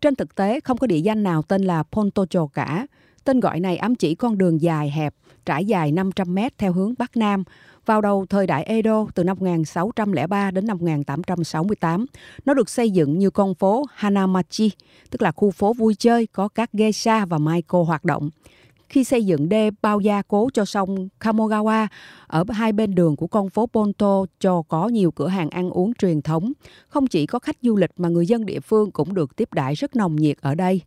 Trên 0.00 0.14
thực 0.14 0.34
tế, 0.34 0.60
không 0.60 0.78
có 0.78 0.86
địa 0.86 0.98
danh 0.98 1.22
nào 1.22 1.42
tên 1.42 1.62
là 1.62 1.82
Pontocho 1.82 2.46
cả. 2.46 2.86
Tên 3.26 3.40
gọi 3.40 3.60
này 3.60 3.76
ám 3.76 3.94
chỉ 3.94 4.14
con 4.14 4.38
đường 4.38 4.60
dài 4.60 4.90
hẹp, 4.90 5.14
trải 5.46 5.64
dài 5.64 5.92
500 5.92 6.34
mét 6.34 6.58
theo 6.58 6.72
hướng 6.72 6.94
Bắc 6.98 7.16
Nam. 7.16 7.44
Vào 7.86 8.00
đầu 8.00 8.26
thời 8.28 8.46
đại 8.46 8.64
Edo 8.64 9.06
từ 9.14 9.24
năm 9.24 9.36
1603 9.40 10.50
đến 10.50 10.66
năm 10.66 10.78
1868, 10.78 12.06
nó 12.44 12.54
được 12.54 12.70
xây 12.70 12.90
dựng 12.90 13.18
như 13.18 13.30
con 13.30 13.54
phố 13.54 13.84
Hanamachi, 13.94 14.70
tức 15.10 15.22
là 15.22 15.32
khu 15.32 15.50
phố 15.50 15.72
vui 15.72 15.94
chơi 15.94 16.26
có 16.26 16.48
các 16.48 16.70
geisha 16.72 17.24
và 17.24 17.38
maiko 17.38 17.82
hoạt 17.82 18.04
động 18.04 18.30
khi 18.88 19.04
xây 19.04 19.26
dựng 19.26 19.48
đê 19.48 19.70
bao 19.82 20.00
gia 20.00 20.22
cố 20.22 20.48
cho 20.54 20.64
sông 20.64 21.08
Kamogawa 21.20 21.86
ở 22.26 22.44
hai 22.48 22.72
bên 22.72 22.94
đường 22.94 23.16
của 23.16 23.26
con 23.26 23.50
phố 23.50 23.66
Ponto 23.66 24.24
cho 24.40 24.62
có 24.62 24.88
nhiều 24.88 25.10
cửa 25.10 25.28
hàng 25.28 25.50
ăn 25.50 25.70
uống 25.70 25.94
truyền 25.94 26.22
thống. 26.22 26.52
Không 26.88 27.06
chỉ 27.06 27.26
có 27.26 27.38
khách 27.38 27.56
du 27.62 27.76
lịch 27.76 27.90
mà 27.96 28.08
người 28.08 28.26
dân 28.26 28.46
địa 28.46 28.60
phương 28.60 28.90
cũng 28.90 29.14
được 29.14 29.36
tiếp 29.36 29.54
đãi 29.54 29.74
rất 29.74 29.96
nồng 29.96 30.16
nhiệt 30.16 30.36
ở 30.40 30.54
đây. 30.54 30.80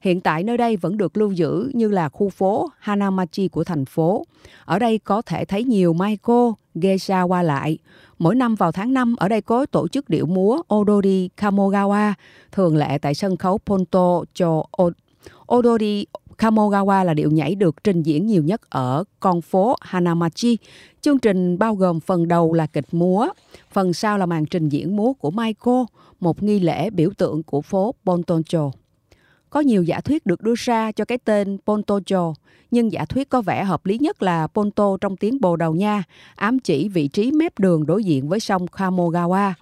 Hiện 0.00 0.20
tại 0.20 0.42
nơi 0.42 0.56
đây 0.56 0.76
vẫn 0.76 0.96
được 0.96 1.16
lưu 1.16 1.32
giữ 1.32 1.70
như 1.74 1.88
là 1.88 2.08
khu 2.08 2.28
phố 2.28 2.70
Hanamachi 2.78 3.48
của 3.48 3.64
thành 3.64 3.84
phố. 3.84 4.24
Ở 4.64 4.78
đây 4.78 4.98
có 4.98 5.22
thể 5.22 5.44
thấy 5.44 5.64
nhiều 5.64 5.92
maiko, 5.92 6.54
geisha 6.74 7.22
qua 7.22 7.42
lại. 7.42 7.78
Mỗi 8.18 8.34
năm 8.34 8.54
vào 8.54 8.72
tháng 8.72 8.92
5, 8.92 9.16
ở 9.16 9.28
đây 9.28 9.40
có 9.40 9.66
tổ 9.66 9.88
chức 9.88 10.08
điệu 10.08 10.26
múa 10.26 10.62
Odori 10.74 11.30
Kamogawa, 11.36 12.12
thường 12.52 12.76
lệ 12.76 12.98
tại 12.98 13.14
sân 13.14 13.36
khấu 13.36 13.58
Ponto 13.58 14.22
cho 14.34 14.62
Odori 15.54 16.06
Kamogawa 16.38 17.04
là 17.04 17.14
điệu 17.14 17.30
nhảy 17.30 17.54
được 17.54 17.84
trình 17.84 18.02
diễn 18.02 18.26
nhiều 18.26 18.42
nhất 18.42 18.70
ở 18.70 19.04
con 19.20 19.40
phố 19.40 19.76
Hanamachi. 19.80 20.58
Chương 21.00 21.18
trình 21.18 21.58
bao 21.58 21.74
gồm 21.74 22.00
phần 22.00 22.28
đầu 22.28 22.52
là 22.52 22.66
kịch 22.66 22.86
múa, 22.92 23.28
phần 23.72 23.92
sau 23.92 24.18
là 24.18 24.26
màn 24.26 24.46
trình 24.46 24.68
diễn 24.68 24.96
múa 24.96 25.12
của 25.12 25.30
Maiko, 25.30 25.86
một 26.20 26.42
nghi 26.42 26.60
lễ 26.60 26.90
biểu 26.90 27.10
tượng 27.18 27.42
của 27.42 27.60
phố 27.60 27.94
Pontoncho. 28.04 28.70
Có 29.50 29.60
nhiều 29.60 29.82
giả 29.82 30.00
thuyết 30.00 30.26
được 30.26 30.42
đưa 30.42 30.54
ra 30.56 30.92
cho 30.92 31.04
cái 31.04 31.18
tên 31.18 31.58
Pontocho, 31.66 32.34
nhưng 32.70 32.92
giả 32.92 33.04
thuyết 33.04 33.28
có 33.28 33.42
vẻ 33.42 33.64
hợp 33.64 33.86
lý 33.86 33.98
nhất 33.98 34.22
là 34.22 34.46
Ponto 34.46 34.96
trong 35.00 35.16
tiếng 35.16 35.40
Bồ 35.40 35.56
Đào 35.56 35.74
Nha, 35.74 36.02
ám 36.34 36.58
chỉ 36.58 36.88
vị 36.88 37.08
trí 37.08 37.32
mép 37.32 37.58
đường 37.58 37.86
đối 37.86 38.04
diện 38.04 38.28
với 38.28 38.40
sông 38.40 38.66
Kamogawa. 38.66 39.52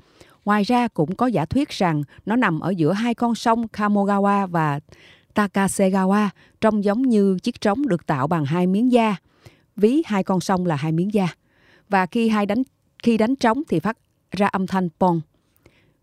Ngoài 0.45 0.63
ra 0.63 0.89
cũng 0.89 1.15
có 1.15 1.27
giả 1.27 1.45
thuyết 1.45 1.69
rằng 1.69 2.03
nó 2.27 2.37
nằm 2.37 2.61
ở 2.61 2.71
giữa 2.71 2.93
hai 2.93 3.15
con 3.15 3.35
sông 3.35 3.67
Kamogawa 3.73 4.47
và 4.47 4.81
Takasegawa, 5.37 6.29
trông 6.61 6.85
giống 6.85 7.03
như 7.03 7.39
chiếc 7.43 7.61
trống 7.61 7.89
được 7.89 8.07
tạo 8.07 8.27
bằng 8.27 8.45
hai 8.45 8.67
miếng 8.67 8.93
da. 8.93 9.17
Ví 9.77 10.03
hai 10.07 10.25
con 10.25 10.41
sông 10.41 10.67
là 10.67 10.77
hai 10.77 10.93
miếng 10.93 11.15
da. 11.15 11.29
Và 11.89 12.07
khi 12.07 12.29
hai 12.29 12.47
đánh 12.47 12.63
khi 13.03 13.17
đánh 13.17 13.37
trống 13.37 13.63
thì 13.69 13.81
phát 13.81 13.99
ra 14.31 14.47
âm 14.47 14.67
thanh 14.67 14.89
pong. 14.99 15.21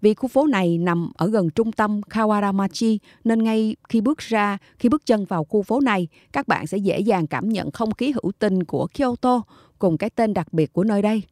Vì 0.02 0.14
khu 0.14 0.28
phố 0.28 0.48
này 0.48 0.78
nằm 0.78 1.12
ở 1.18 1.28
gần 1.28 1.50
trung 1.50 1.72
tâm 1.72 2.02
Kawaramachi 2.10 2.98
nên 3.24 3.44
ngay 3.44 3.76
khi 3.90 4.02
bước 4.02 4.18
ra, 4.18 4.58
khi 4.80 4.90
bước 4.90 5.06
chân 5.06 5.26
vào 5.26 5.44
khu 5.44 5.64
phố 5.64 5.80
này, 5.80 6.08
các 6.32 6.48
bạn 6.48 6.68
sẽ 6.68 6.78
dễ 6.78 7.00
dàng 7.00 7.28
cảm 7.28 7.50
nhận 7.50 7.72
không 7.72 7.92
khí 7.94 8.12
hữu 8.12 8.32
tình 8.40 8.64
của 8.64 8.88
Kyoto 8.88 9.42
cùng 9.80 9.98
cái 9.98 10.10
tên 10.10 10.34
đặc 10.34 10.54
biệt 10.54 10.74
của 10.74 10.84
nơi 10.84 11.02
đây. 11.02 11.24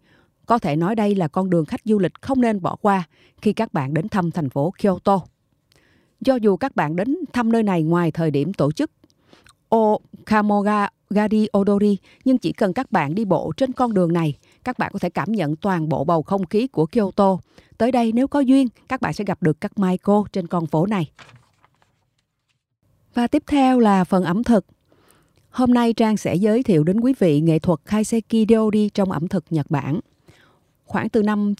Có 0.46 0.60
thể 0.60 0.76
nói 0.76 0.96
đây 0.96 1.16
là 1.16 1.28
con 1.28 1.50
đường 1.50 1.66
khách 1.66 1.82
du 1.86 2.00
lịch 2.00 2.22
không 2.22 2.42
nên 2.42 2.62
bỏ 2.62 2.76
qua 2.76 3.04
khi 3.42 3.54
các 3.54 3.74
bạn 3.74 3.94
đến 3.94 4.10
thăm 4.10 4.32
thành 4.32 4.50
phố 4.50 4.74
Kyoto. 4.82 5.22
Do 6.22 6.36
dù 6.36 6.58
các 6.58 6.76
bạn 6.76 6.96
đến 6.96 7.18
thăm 7.34 7.52
nơi 7.52 7.64
này 7.64 7.84
ngoài 7.84 8.12
thời 8.12 8.32
điểm 8.32 8.54
tổ 8.54 8.72
chức 8.72 8.92
O 9.70 9.98
Gari 11.10 11.48
Odori, 11.58 11.98
nhưng 12.26 12.38
chỉ 12.38 12.52
cần 12.54 12.74
các 12.74 12.92
bạn 12.92 13.16
đi 13.16 13.26
bộ 13.26 13.52
trên 13.58 13.72
con 13.72 13.94
đường 13.94 14.14
này, 14.14 14.38
các 14.64 14.78
bạn 14.78 14.92
có 14.94 15.00
thể 15.00 15.10
cảm 15.10 15.32
nhận 15.32 15.56
toàn 15.56 15.90
bộ 15.90 16.04
bầu 16.04 16.24
không 16.24 16.46
khí 16.46 16.68
của 16.68 16.86
Kyoto. 16.86 17.38
Tới 17.78 17.92
đây 17.92 18.12
nếu 18.12 18.28
có 18.28 18.40
duyên, 18.40 18.68
các 18.88 19.02
bạn 19.02 19.14
sẽ 19.14 19.24
gặp 19.24 19.44
được 19.44 19.62
các 19.62 19.80
Maiko 19.80 20.24
trên 20.34 20.48
con 20.48 20.68
phố 20.68 20.86
này. 20.86 21.12
Và 23.14 23.28
tiếp 23.28 23.44
theo 23.48 23.80
là 23.80 24.04
phần 24.04 24.24
ẩm 24.24 24.44
thực. 24.44 24.66
Hôm 25.50 25.74
nay 25.74 25.94
Trang 25.94 26.18
sẽ 26.18 26.36
giới 26.36 26.64
thiệu 26.64 26.84
đến 26.84 27.00
quý 27.00 27.14
vị 27.20 27.42
nghệ 27.42 27.60
thuật 27.60 27.80
Kaiseki 27.86 28.46
Ryori 28.50 28.90
trong 28.90 29.12
ẩm 29.12 29.28
thực 29.28 29.46
Nhật 29.50 29.72
Bản. 29.72 30.00
Khoảng 30.86 31.10
từ 31.10 31.24
năm 31.24 31.54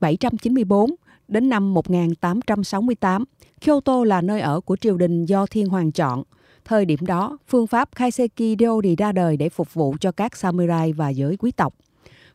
794 0.00 0.90
đến 1.28 1.48
năm 1.48 1.74
1868, 1.74 3.24
Kyoto 3.60 4.04
là 4.04 4.20
nơi 4.20 4.40
ở 4.40 4.60
của 4.60 4.76
triều 4.76 4.96
đình 4.96 5.24
do 5.24 5.46
thiên 5.46 5.66
hoàng 5.66 5.92
chọn. 5.92 6.22
Thời 6.64 6.84
điểm 6.84 7.06
đó, 7.06 7.38
phương 7.48 7.66
pháp 7.66 7.88
Kaiseki 7.96 8.56
Ryori 8.58 8.96
ra 8.96 9.12
đời 9.12 9.36
để 9.36 9.48
phục 9.48 9.74
vụ 9.74 9.96
cho 10.00 10.12
các 10.12 10.36
samurai 10.36 10.92
và 10.92 11.08
giới 11.08 11.36
quý 11.36 11.50
tộc. 11.50 11.74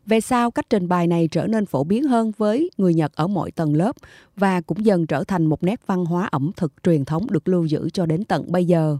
Về 0.05 0.21
sau, 0.21 0.51
cách 0.51 0.65
trình 0.69 0.87
bày 0.87 1.07
này 1.07 1.27
trở 1.31 1.47
nên 1.47 1.65
phổ 1.65 1.83
biến 1.83 2.03
hơn 2.03 2.31
với 2.37 2.69
người 2.77 2.93
Nhật 2.93 3.11
ở 3.15 3.27
mọi 3.27 3.51
tầng 3.51 3.75
lớp 3.75 3.95
và 4.35 4.61
cũng 4.61 4.85
dần 4.85 5.07
trở 5.07 5.23
thành 5.23 5.45
một 5.45 5.63
nét 5.63 5.81
văn 5.85 6.05
hóa 6.05 6.27
ẩm 6.31 6.51
thực 6.57 6.73
truyền 6.83 7.05
thống 7.05 7.27
được 7.31 7.47
lưu 7.47 7.65
giữ 7.65 7.89
cho 7.93 8.05
đến 8.05 8.23
tận 8.23 8.51
bây 8.51 8.65
giờ. 8.65 8.97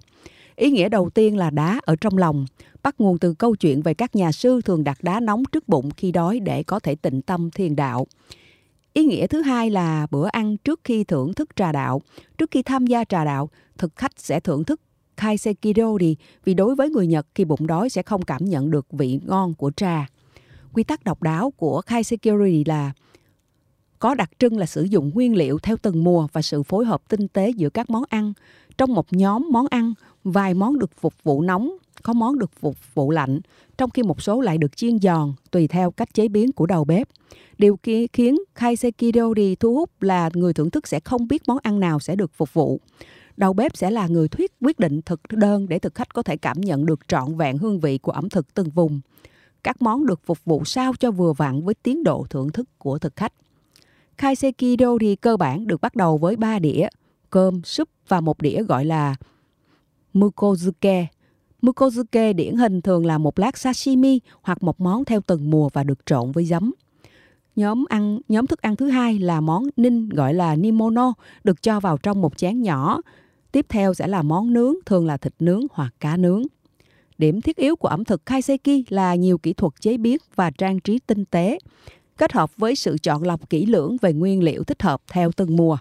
Ý 0.55 0.71
nghĩa 0.71 0.89
đầu 0.89 1.09
tiên 1.09 1.37
là 1.37 1.49
đá 1.49 1.79
ở 1.85 1.95
trong 1.95 2.17
lòng, 2.17 2.45
bắt 2.83 2.95
nguồn 2.99 3.17
từ 3.19 3.33
câu 3.33 3.55
chuyện 3.55 3.81
về 3.81 3.93
các 3.93 4.15
nhà 4.15 4.31
sư 4.31 4.61
thường 4.61 4.83
đặt 4.83 4.97
đá 5.01 5.19
nóng 5.19 5.43
trước 5.51 5.69
bụng 5.69 5.89
khi 5.97 6.11
đói 6.11 6.39
để 6.39 6.63
có 6.63 6.79
thể 6.79 6.95
tịnh 6.95 7.21
tâm 7.21 7.51
thiền 7.51 7.75
đạo. 7.75 8.07
Ý 8.93 9.05
nghĩa 9.05 9.27
thứ 9.27 9.41
hai 9.41 9.69
là 9.69 10.07
bữa 10.11 10.27
ăn 10.27 10.57
trước 10.57 10.79
khi 10.83 11.03
thưởng 11.03 11.33
thức 11.33 11.49
trà 11.55 11.71
đạo. 11.71 12.01
Trước 12.37 12.51
khi 12.51 12.61
tham 12.63 12.87
gia 12.87 13.03
trà 13.03 13.25
đạo, 13.25 13.49
thực 13.77 13.95
khách 13.95 14.11
sẽ 14.17 14.39
thưởng 14.39 14.63
thức 14.63 14.81
Kaisekirori 15.17 16.15
vì 16.43 16.53
đối 16.53 16.75
với 16.75 16.89
người 16.89 17.07
Nhật 17.07 17.27
khi 17.35 17.45
bụng 17.45 17.67
đói 17.67 17.89
sẽ 17.89 18.03
không 18.03 18.21
cảm 18.21 18.45
nhận 18.45 18.71
được 18.71 18.87
vị 18.91 19.19
ngon 19.25 19.53
của 19.53 19.71
trà. 19.75 20.07
Quy 20.73 20.83
tắc 20.83 21.03
độc 21.03 21.21
đáo 21.21 21.51
của 21.51 21.81
Kaisekirori 21.81 22.63
là 22.63 22.91
có 23.99 24.15
đặc 24.15 24.31
trưng 24.39 24.57
là 24.57 24.65
sử 24.65 24.83
dụng 24.83 25.11
nguyên 25.13 25.35
liệu 25.35 25.59
theo 25.59 25.77
từng 25.81 26.03
mùa 26.03 26.27
và 26.33 26.41
sự 26.41 26.63
phối 26.63 26.85
hợp 26.85 27.01
tinh 27.09 27.27
tế 27.27 27.49
giữa 27.49 27.69
các 27.69 27.89
món 27.89 28.03
ăn. 28.09 28.33
Trong 28.77 28.93
một 28.93 29.13
nhóm 29.13 29.47
món 29.51 29.67
ăn, 29.67 29.93
vài 30.23 30.53
món 30.53 30.79
được 30.79 30.91
phục 30.95 31.13
vụ 31.23 31.41
nóng, 31.41 31.71
có 32.03 32.13
món 32.13 32.39
được 32.39 32.51
phục 32.59 32.75
vụ 32.93 33.11
lạnh, 33.11 33.39
trong 33.77 33.89
khi 33.89 34.03
một 34.03 34.21
số 34.21 34.41
lại 34.41 34.57
được 34.57 34.77
chiên 34.77 34.99
giòn 34.99 35.33
tùy 35.51 35.67
theo 35.67 35.91
cách 35.91 36.13
chế 36.13 36.27
biến 36.27 36.51
của 36.51 36.65
đầu 36.65 36.85
bếp. 36.85 37.07
Điều 37.61 37.79
khiến 38.13 38.37
Kaisekidori 38.55 39.55
thu 39.55 39.75
hút 39.75 40.01
là 40.01 40.29
người 40.33 40.53
thưởng 40.53 40.71
thức 40.71 40.87
sẽ 40.87 40.99
không 40.99 41.27
biết 41.27 41.41
món 41.47 41.57
ăn 41.63 41.79
nào 41.79 41.99
sẽ 41.99 42.15
được 42.15 42.31
phục 42.33 42.53
vụ. 42.53 42.79
Đầu 43.37 43.53
bếp 43.53 43.77
sẽ 43.77 43.91
là 43.91 44.07
người 44.07 44.27
thuyết 44.27 44.51
quyết 44.61 44.79
định 44.79 45.01
thực 45.01 45.21
đơn 45.29 45.69
để 45.69 45.79
thực 45.79 45.95
khách 45.95 46.13
có 46.13 46.23
thể 46.23 46.37
cảm 46.37 46.61
nhận 46.61 46.85
được 46.85 47.07
trọn 47.07 47.37
vẹn 47.37 47.57
hương 47.57 47.79
vị 47.79 47.97
của 47.97 48.11
ẩm 48.11 48.29
thực 48.29 48.53
từng 48.53 48.69
vùng. 48.69 49.01
các 49.63 49.81
món 49.81 50.05
được 50.05 50.21
phục 50.25 50.45
vụ 50.45 50.65
sao 50.65 50.93
cho 50.99 51.11
vừa 51.11 51.33
vặn 51.33 51.63
với 51.63 51.73
tiến 51.73 52.03
độ 52.03 52.25
thưởng 52.29 52.51
thức 52.51 52.69
của 52.77 52.99
thực 52.99 53.15
khách. 53.15 53.33
Kaisekidori 54.17 55.15
cơ 55.15 55.37
bản 55.37 55.67
được 55.67 55.81
bắt 55.81 55.95
đầu 55.95 56.17
với 56.17 56.35
3 56.35 56.59
đĩa, 56.59 56.87
cơm, 57.29 57.63
súp 57.63 57.89
và 58.07 58.21
một 58.21 58.41
đĩa 58.41 58.63
gọi 58.63 58.85
là 58.85 59.15
Mukozuke. 60.13 61.05
Mukozuke 61.61 62.33
điển 62.33 62.55
hình 62.55 62.81
thường 62.81 63.05
là 63.05 63.17
một 63.17 63.39
lát 63.39 63.57
sashimi 63.57 64.19
hoặc 64.41 64.63
một 64.63 64.81
món 64.81 65.05
theo 65.05 65.21
từng 65.27 65.49
mùa 65.49 65.69
và 65.73 65.83
được 65.83 66.05
trộn 66.05 66.31
với 66.31 66.45
giấm. 66.45 66.71
Nhóm 67.55 67.85
ăn 67.89 68.19
nhóm 68.27 68.47
thức 68.47 68.61
ăn 68.61 68.75
thứ 68.75 68.89
hai 68.89 69.19
là 69.19 69.41
món 69.41 69.63
ninh 69.77 70.09
gọi 70.09 70.33
là 70.33 70.55
nimono 70.55 71.13
được 71.43 71.61
cho 71.61 71.79
vào 71.79 71.97
trong 71.97 72.21
một 72.21 72.37
chén 72.37 72.61
nhỏ. 72.61 73.01
Tiếp 73.51 73.65
theo 73.69 73.93
sẽ 73.93 74.07
là 74.07 74.21
món 74.21 74.53
nướng 74.53 74.75
thường 74.85 75.05
là 75.05 75.17
thịt 75.17 75.33
nướng 75.39 75.61
hoặc 75.71 75.93
cá 75.99 76.17
nướng. 76.17 76.43
Điểm 77.17 77.41
thiết 77.41 77.55
yếu 77.55 77.75
của 77.75 77.87
ẩm 77.87 78.03
thực 78.03 78.25
kaiseki 78.25 78.83
là 78.89 79.15
nhiều 79.15 79.37
kỹ 79.37 79.53
thuật 79.53 79.73
chế 79.81 79.97
biến 79.97 80.17
và 80.35 80.51
trang 80.51 80.79
trí 80.79 80.99
tinh 80.99 81.25
tế, 81.25 81.59
kết 82.17 82.33
hợp 82.33 82.57
với 82.57 82.75
sự 82.75 82.97
chọn 82.97 83.23
lọc 83.23 83.49
kỹ 83.49 83.65
lưỡng 83.65 83.97
về 84.01 84.13
nguyên 84.13 84.43
liệu 84.43 84.63
thích 84.63 84.83
hợp 84.83 85.01
theo 85.11 85.31
từng 85.31 85.55
mùa. 85.55 85.77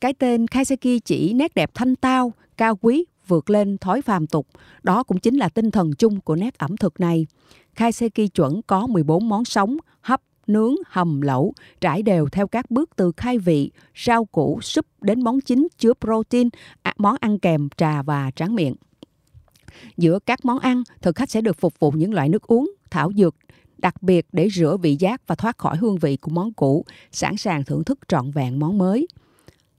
Cái 0.00 0.12
tên 0.12 0.46
kaiseki 0.46 1.04
chỉ 1.04 1.32
nét 1.32 1.54
đẹp 1.54 1.70
thanh 1.74 1.96
tao, 1.96 2.32
cao 2.56 2.76
quý, 2.76 3.04
vượt 3.26 3.50
lên 3.50 3.78
thói 3.78 4.02
phàm 4.02 4.26
tục. 4.26 4.46
Đó 4.82 5.02
cũng 5.02 5.18
chính 5.18 5.36
là 5.36 5.48
tinh 5.48 5.70
thần 5.70 5.92
chung 5.92 6.20
của 6.20 6.36
nét 6.36 6.58
ẩm 6.58 6.76
thực 6.76 7.00
này. 7.00 7.26
Kaiseki 7.74 8.34
chuẩn 8.34 8.62
có 8.62 8.86
14 8.86 9.28
món 9.28 9.44
sống, 9.44 9.76
hấp, 10.00 10.20
nướng, 10.46 10.74
hầm, 10.86 11.20
lẩu, 11.20 11.54
trải 11.80 12.02
đều 12.02 12.28
theo 12.28 12.46
các 12.46 12.70
bước 12.70 12.90
từ 12.96 13.12
khai 13.16 13.38
vị, 13.38 13.70
rau 14.04 14.24
củ, 14.24 14.60
súp 14.62 14.86
đến 15.00 15.24
món 15.24 15.40
chính 15.40 15.68
chứa 15.78 15.92
protein, 16.00 16.48
à, 16.82 16.94
món 16.98 17.16
ăn 17.20 17.38
kèm, 17.38 17.68
trà 17.76 18.02
và 18.02 18.30
tráng 18.36 18.54
miệng. 18.54 18.74
Giữa 19.96 20.18
các 20.26 20.44
món 20.44 20.58
ăn, 20.58 20.82
thực 21.02 21.16
khách 21.16 21.30
sẽ 21.30 21.40
được 21.40 21.60
phục 21.60 21.78
vụ 21.78 21.90
những 21.90 22.14
loại 22.14 22.28
nước 22.28 22.42
uống, 22.42 22.70
thảo 22.90 23.12
dược, 23.16 23.34
đặc 23.78 24.02
biệt 24.02 24.26
để 24.32 24.48
rửa 24.50 24.76
vị 24.76 24.96
giác 25.00 25.26
và 25.26 25.34
thoát 25.34 25.58
khỏi 25.58 25.76
hương 25.76 25.98
vị 25.98 26.16
của 26.16 26.30
món 26.30 26.52
cũ, 26.52 26.84
sẵn 27.12 27.36
sàng 27.36 27.64
thưởng 27.64 27.84
thức 27.84 27.98
trọn 28.08 28.30
vẹn 28.30 28.58
món 28.58 28.78
mới. 28.78 29.06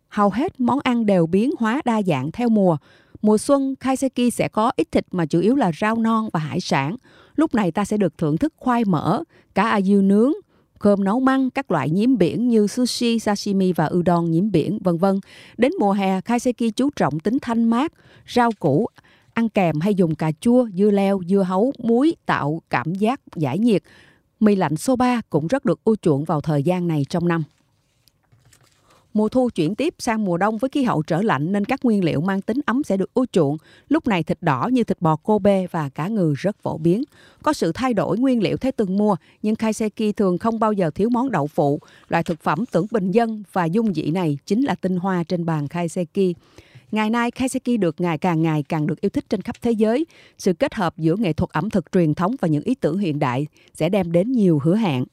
Hầu 0.09 0.29
hết 0.29 0.59
món 0.59 0.79
ăn 0.83 1.05
đều 1.05 1.27
biến 1.27 1.51
hóa 1.59 1.81
đa 1.85 2.01
dạng 2.01 2.31
theo 2.31 2.49
mùa. 2.49 2.77
Mùa 3.21 3.37
xuân, 3.37 3.75
kaiseki 3.75 4.33
sẽ 4.33 4.47
có 4.47 4.71
ít 4.75 4.91
thịt 4.91 5.05
mà 5.11 5.25
chủ 5.25 5.39
yếu 5.39 5.55
là 5.55 5.71
rau 5.81 5.95
non 5.95 6.29
và 6.33 6.39
hải 6.39 6.61
sản. 6.61 6.95
Lúc 7.35 7.55
này 7.55 7.71
ta 7.71 7.85
sẽ 7.85 7.97
được 7.97 8.17
thưởng 8.17 8.37
thức 8.37 8.53
khoai 8.57 8.85
mỡ, 8.85 9.23
cá 9.55 9.69
ayu 9.69 10.01
nướng, 10.01 10.31
cơm 10.79 11.03
nấu 11.03 11.19
măng, 11.19 11.49
các 11.49 11.71
loại 11.71 11.89
nhiễm 11.89 12.17
biển 12.17 12.47
như 12.47 12.67
sushi, 12.67 13.19
sashimi 13.19 13.73
và 13.73 13.89
udon 13.93 14.31
nhiễm 14.31 14.51
biển, 14.51 14.79
vân 14.83 14.97
vân. 14.97 15.19
Đến 15.57 15.71
mùa 15.79 15.91
hè, 15.91 16.21
kaiseki 16.21 16.75
chú 16.75 16.89
trọng 16.95 17.19
tính 17.19 17.37
thanh 17.41 17.63
mát, 17.63 17.93
rau 18.35 18.51
củ, 18.59 18.87
ăn 19.33 19.49
kèm 19.49 19.79
hay 19.79 19.95
dùng 19.95 20.15
cà 20.15 20.31
chua, 20.41 20.67
dưa 20.73 20.91
leo, 20.91 21.21
dưa 21.27 21.43
hấu, 21.43 21.73
muối 21.79 22.15
tạo 22.25 22.61
cảm 22.69 22.95
giác 22.95 23.21
giải 23.35 23.59
nhiệt. 23.59 23.83
Mì 24.39 24.55
lạnh 24.55 24.77
soba 24.77 25.21
cũng 25.29 25.47
rất 25.47 25.65
được 25.65 25.79
ưa 25.83 25.95
chuộng 26.01 26.23
vào 26.23 26.41
thời 26.41 26.63
gian 26.63 26.87
này 26.87 27.05
trong 27.09 27.27
năm. 27.27 27.43
Mùa 29.17 29.29
thu 29.29 29.49
chuyển 29.55 29.75
tiếp 29.75 29.95
sang 29.99 30.25
mùa 30.25 30.37
đông 30.37 30.57
với 30.57 30.69
khí 30.69 30.83
hậu 30.83 31.01
trở 31.01 31.21
lạnh 31.21 31.51
nên 31.51 31.65
các 31.65 31.85
nguyên 31.85 32.03
liệu 32.03 32.21
mang 32.21 32.41
tính 32.41 32.59
ấm 32.65 32.83
sẽ 32.83 32.97
được 32.97 33.13
ưa 33.13 33.25
chuộng. 33.31 33.57
Lúc 33.89 34.07
này 34.07 34.23
thịt 34.23 34.37
đỏ 34.41 34.69
như 34.73 34.83
thịt 34.83 35.01
bò 35.01 35.15
Kobe 35.15 35.67
và 35.71 35.89
cá 35.89 36.07
ngừ 36.07 36.33
rất 36.37 36.57
phổ 36.61 36.77
biến. 36.77 37.03
Có 37.43 37.53
sự 37.53 37.71
thay 37.71 37.93
đổi 37.93 38.17
nguyên 38.17 38.43
liệu 38.43 38.57
theo 38.57 38.71
từng 38.75 38.97
mùa, 38.97 39.15
nhưng 39.41 39.55
kaiseki 39.55 40.15
thường 40.17 40.37
không 40.37 40.59
bao 40.59 40.73
giờ 40.73 40.89
thiếu 40.95 41.09
món 41.09 41.31
đậu 41.31 41.47
phụ. 41.47 41.79
Loại 42.09 42.23
thực 42.23 42.41
phẩm 42.41 42.65
tưởng 42.71 42.85
bình 42.91 43.11
dân 43.11 43.43
và 43.53 43.65
dung 43.65 43.93
dị 43.93 44.11
này 44.11 44.37
chính 44.45 44.63
là 44.63 44.75
tinh 44.75 44.97
hoa 44.97 45.23
trên 45.23 45.45
bàn 45.45 45.67
kaiseki. 45.67 46.33
Ngày 46.91 47.09
nay, 47.09 47.31
kaiseki 47.31 47.79
được 47.79 48.01
ngày 48.01 48.17
càng 48.17 48.41
ngày 48.41 48.63
càng 48.69 48.87
được 48.87 49.01
yêu 49.01 49.09
thích 49.09 49.25
trên 49.29 49.41
khắp 49.41 49.55
thế 49.61 49.71
giới. 49.71 50.05
Sự 50.37 50.53
kết 50.53 50.73
hợp 50.73 50.97
giữa 50.97 51.15
nghệ 51.15 51.33
thuật 51.33 51.49
ẩm 51.49 51.69
thực 51.69 51.91
truyền 51.91 52.13
thống 52.13 52.35
và 52.41 52.47
những 52.47 52.63
ý 52.63 52.75
tưởng 52.75 52.97
hiện 52.97 53.19
đại 53.19 53.47
sẽ 53.73 53.89
đem 53.89 54.11
đến 54.11 54.31
nhiều 54.31 54.59
hứa 54.63 54.75
hẹn. 54.75 55.03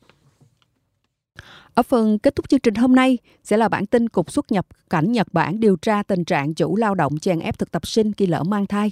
Ở 1.75 1.83
phần 1.83 2.19
kết 2.19 2.37
thúc 2.37 2.49
chương 2.49 2.61
trình 2.61 2.75
hôm 2.75 2.95
nay, 2.95 3.19
sẽ 3.45 3.57
là 3.57 3.69
bản 3.69 3.87
tin 3.87 4.09
Cục 4.09 4.33
xuất 4.33 4.52
nhập 4.52 4.66
cảnh 4.90 5.12
Nhật 5.12 5.33
Bản 5.33 5.61
điều 5.61 5.76
tra 5.76 6.02
tình 6.02 6.25
trạng 6.25 6.54
chủ 6.54 6.76
lao 6.76 6.95
động 6.95 7.19
chèn 7.19 7.40
ép 7.40 7.59
thực 7.59 7.71
tập 7.71 7.87
sinh 7.87 8.12
khi 8.12 8.26
lỡ 8.26 8.43
mang 8.43 8.66
thai. 8.66 8.90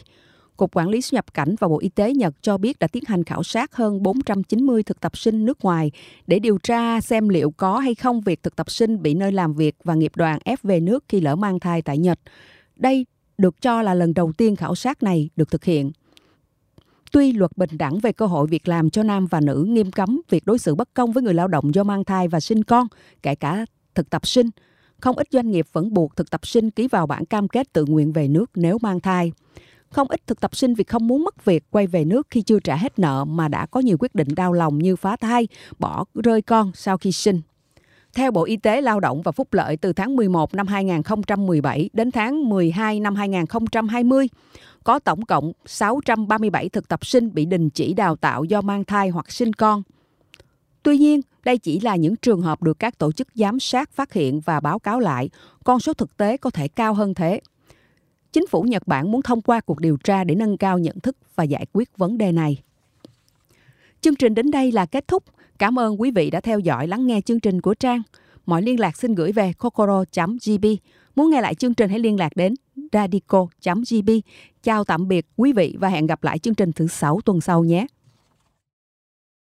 Cục 0.57 0.77
Quản 0.77 0.89
lý 0.89 1.01
xuất 1.01 1.17
nhập 1.17 1.35
cảnh 1.35 1.55
và 1.61 1.69
Bộ 1.69 1.79
Y 1.79 1.89
tế 1.89 2.13
Nhật 2.13 2.35
cho 2.43 2.59
biết 2.59 2.79
đã 2.79 2.87
tiến 2.87 3.03
hành 3.07 3.25
khảo 3.25 3.43
sát 3.43 3.75
hơn 3.75 4.03
490 4.03 4.83
thực 4.83 5.01
tập 5.01 5.17
sinh 5.17 5.45
nước 5.45 5.65
ngoài 5.65 5.91
để 6.27 6.39
điều 6.39 6.59
tra 6.59 7.01
xem 7.01 7.29
liệu 7.29 7.51
có 7.51 7.79
hay 7.79 7.95
không 7.95 8.21
việc 8.21 8.43
thực 8.43 8.57
tập 8.57 8.71
sinh 8.71 9.03
bị 9.03 9.15
nơi 9.15 9.33
làm 9.33 9.55
việc 9.55 9.77
và 9.85 9.95
nghiệp 9.95 10.13
đoàn 10.17 10.39
ép 10.45 10.63
về 10.63 10.81
nước 10.81 11.05
khi 11.09 11.21
lỡ 11.21 11.37
mang 11.37 11.61
thai 11.61 11.83
tại 11.83 11.99
Nhật. 11.99 12.19
Đây 12.77 13.07
được 13.39 13.63
cho 13.63 13.83
là 13.83 13.95
lần 13.95 14.15
đầu 14.15 14.33
tiên 14.33 14.57
khảo 14.57 14.75
sát 14.75 15.03
này 15.03 15.31
được 15.37 15.51
thực 15.51 15.65
hiện. 15.65 15.93
Tuy 17.13 17.33
luật 17.33 17.57
bình 17.57 17.71
đẳng 17.79 17.99
về 17.99 18.13
cơ 18.13 18.27
hội 18.27 18.47
việc 18.47 18.69
làm 18.69 18.91
cho 18.91 19.03
nam 19.03 19.27
và 19.27 19.41
nữ 19.41 19.65
nghiêm 19.69 19.91
cấm 19.91 20.21
việc 20.29 20.47
đối 20.47 20.59
xử 20.59 20.75
bất 20.75 20.95
công 20.95 21.13
với 21.13 21.23
người 21.23 21.35
lao 21.35 21.49
động 21.49 21.75
do 21.75 21.85
mang 21.85 22.05
thai 22.05 22.29
và 22.29 22.41
sinh 22.41 22.65
con, 22.65 22.87
kể 23.23 23.35
cả 23.35 23.67
thực 23.95 24.11
tập 24.11 24.27
sinh, 24.27 24.51
không 25.01 25.17
ít 25.17 25.29
doanh 25.31 25.51
nghiệp 25.51 25.67
vẫn 25.73 25.95
buộc 25.95 26.17
thực 26.17 26.31
tập 26.31 26.47
sinh 26.47 26.71
ký 26.71 26.89
vào 26.89 27.07
bản 27.07 27.25
cam 27.25 27.49
kết 27.49 27.73
tự 27.73 27.85
nguyện 27.85 28.13
về 28.13 28.29
nước 28.29 28.51
nếu 28.55 28.79
mang 28.83 29.01
thai. 29.01 29.33
Không 29.89 30.09
ít 30.11 30.27
thực 30.27 30.41
tập 30.41 30.57
sinh 30.57 30.75
vì 30.75 30.85
không 30.85 31.07
muốn 31.07 31.25
mất 31.25 31.45
việc 31.45 31.65
quay 31.71 31.87
về 31.87 32.05
nước 32.05 32.27
khi 32.31 32.43
chưa 32.43 32.61
trả 32.61 32.77
hết 32.77 32.99
nợ 32.99 33.25
mà 33.25 33.49
đã 33.49 33.67
có 33.67 33.81
nhiều 33.81 33.97
quyết 34.01 34.15
định 34.15 34.29
đau 34.37 34.53
lòng 34.53 34.79
như 34.79 34.97
phá 34.97 35.17
thai, 35.17 35.49
bỏ 35.79 36.05
rơi 36.15 36.43
con 36.43 36.71
sau 36.75 36.99
khi 36.99 37.13
sinh. 37.13 37.41
Theo 38.15 38.31
Bộ 38.31 38.45
Y 38.45 38.57
tế 38.57 38.81
Lao 38.81 39.01
động 39.01 39.23
và 39.23 39.33
Phúc 39.33 39.53
lợi 39.53 39.77
từ 39.77 39.93
tháng 39.93 40.17
11 40.17 40.55
năm 40.55 40.67
2017 40.67 41.91
đến 41.93 42.11
tháng 42.11 42.49
12 42.49 43.01
năm 43.01 43.15
2020, 43.15 44.29
có 44.85 44.99
tổng 44.99 45.25
cộng 45.25 45.53
637 45.67 46.69
thực 46.69 46.89
tập 46.89 47.07
sinh 47.07 47.35
bị 47.35 47.45
đình 47.45 47.71
chỉ 47.71 47.95
đào 47.95 48.17
tạo 48.17 48.45
do 48.45 48.61
mang 48.61 48.85
thai 48.85 49.09
hoặc 49.09 49.33
sinh 49.33 49.53
con. 49.53 49.83
Tuy 50.83 50.99
nhiên, 50.99 51.21
đây 51.45 51.59
chỉ 51.59 51.81
là 51.81 51.97
những 51.97 52.17
trường 52.17 52.43
hợp 52.43 52.63
được 52.63 52.79
các 52.79 52.99
tổ 52.99 53.13
chức 53.13 53.29
giám 53.35 53.61
sát 53.61 53.91
phát 53.93 54.13
hiện 54.13 54.41
và 54.41 54.61
báo 54.61 54.79
cáo 54.79 55.01
lại, 55.01 55.31
con 55.65 55.81
số 55.81 55.95
thực 55.95 56.17
tế 56.17 56.37
có 56.37 56.51
thể 56.51 56.69
cao 56.69 56.95
hơn 56.95 57.15
thế. 57.15 57.41
Chính 58.33 58.47
phủ 58.47 58.63
Nhật 58.63 58.87
Bản 58.87 59.13
muốn 59.13 59.23
thông 59.23 59.43
qua 59.43 59.61
cuộc 59.61 59.81
điều 59.81 59.97
tra 59.97 60.25
để 60.25 60.35
nâng 60.35 60.57
cao 60.57 60.79
nhận 60.79 61.01
thức 61.01 61.17
và 61.35 61.45
giải 61.45 61.67
quyết 61.73 61.97
vấn 61.97 62.19
đề 62.19 62.33
này. 62.33 62.63
Chương 64.03 64.15
trình 64.15 64.35
đến 64.35 64.51
đây 64.51 64.73
là 64.73 64.87
kết 64.87 65.09
thúc. 65.09 65.25
Cảm 65.59 65.79
ơn 65.79 66.01
quý 66.01 66.11
vị 66.11 66.31
đã 66.31 66.41
theo 66.41 66.59
dõi 66.59 66.89
lắng 66.89 67.07
nghe 67.07 67.21
chương 67.21 67.41
trình 67.41 67.61
của 67.61 67.75
Trang. 67.75 68.03
Mọi 68.47 68.63
liên 68.63 68.81
lạc 68.81 68.97
xin 68.97 69.15
gửi 69.15 69.33
về 69.33 69.53
kokoro.gb. 69.53 70.67
Muốn 71.17 71.31
nghe 71.31 71.41
lại 71.41 71.55
chương 71.55 71.75
trình 71.75 71.91
hãy 71.91 71.99
liên 71.99 72.19
lạc 72.19 72.37
đến 72.37 72.55
radico.gb. 72.93 74.11
Chào 74.63 74.85
tạm 74.85 75.09
biệt 75.09 75.27
quý 75.37 75.53
vị 75.53 75.77
và 75.79 75.89
hẹn 75.89 76.07
gặp 76.07 76.25
lại 76.25 76.39
chương 76.39 76.55
trình 76.55 76.73
thứ 76.73 76.87
sáu 76.87 77.21
tuần 77.25 77.41
sau 77.41 77.65
nhé. 77.65 77.87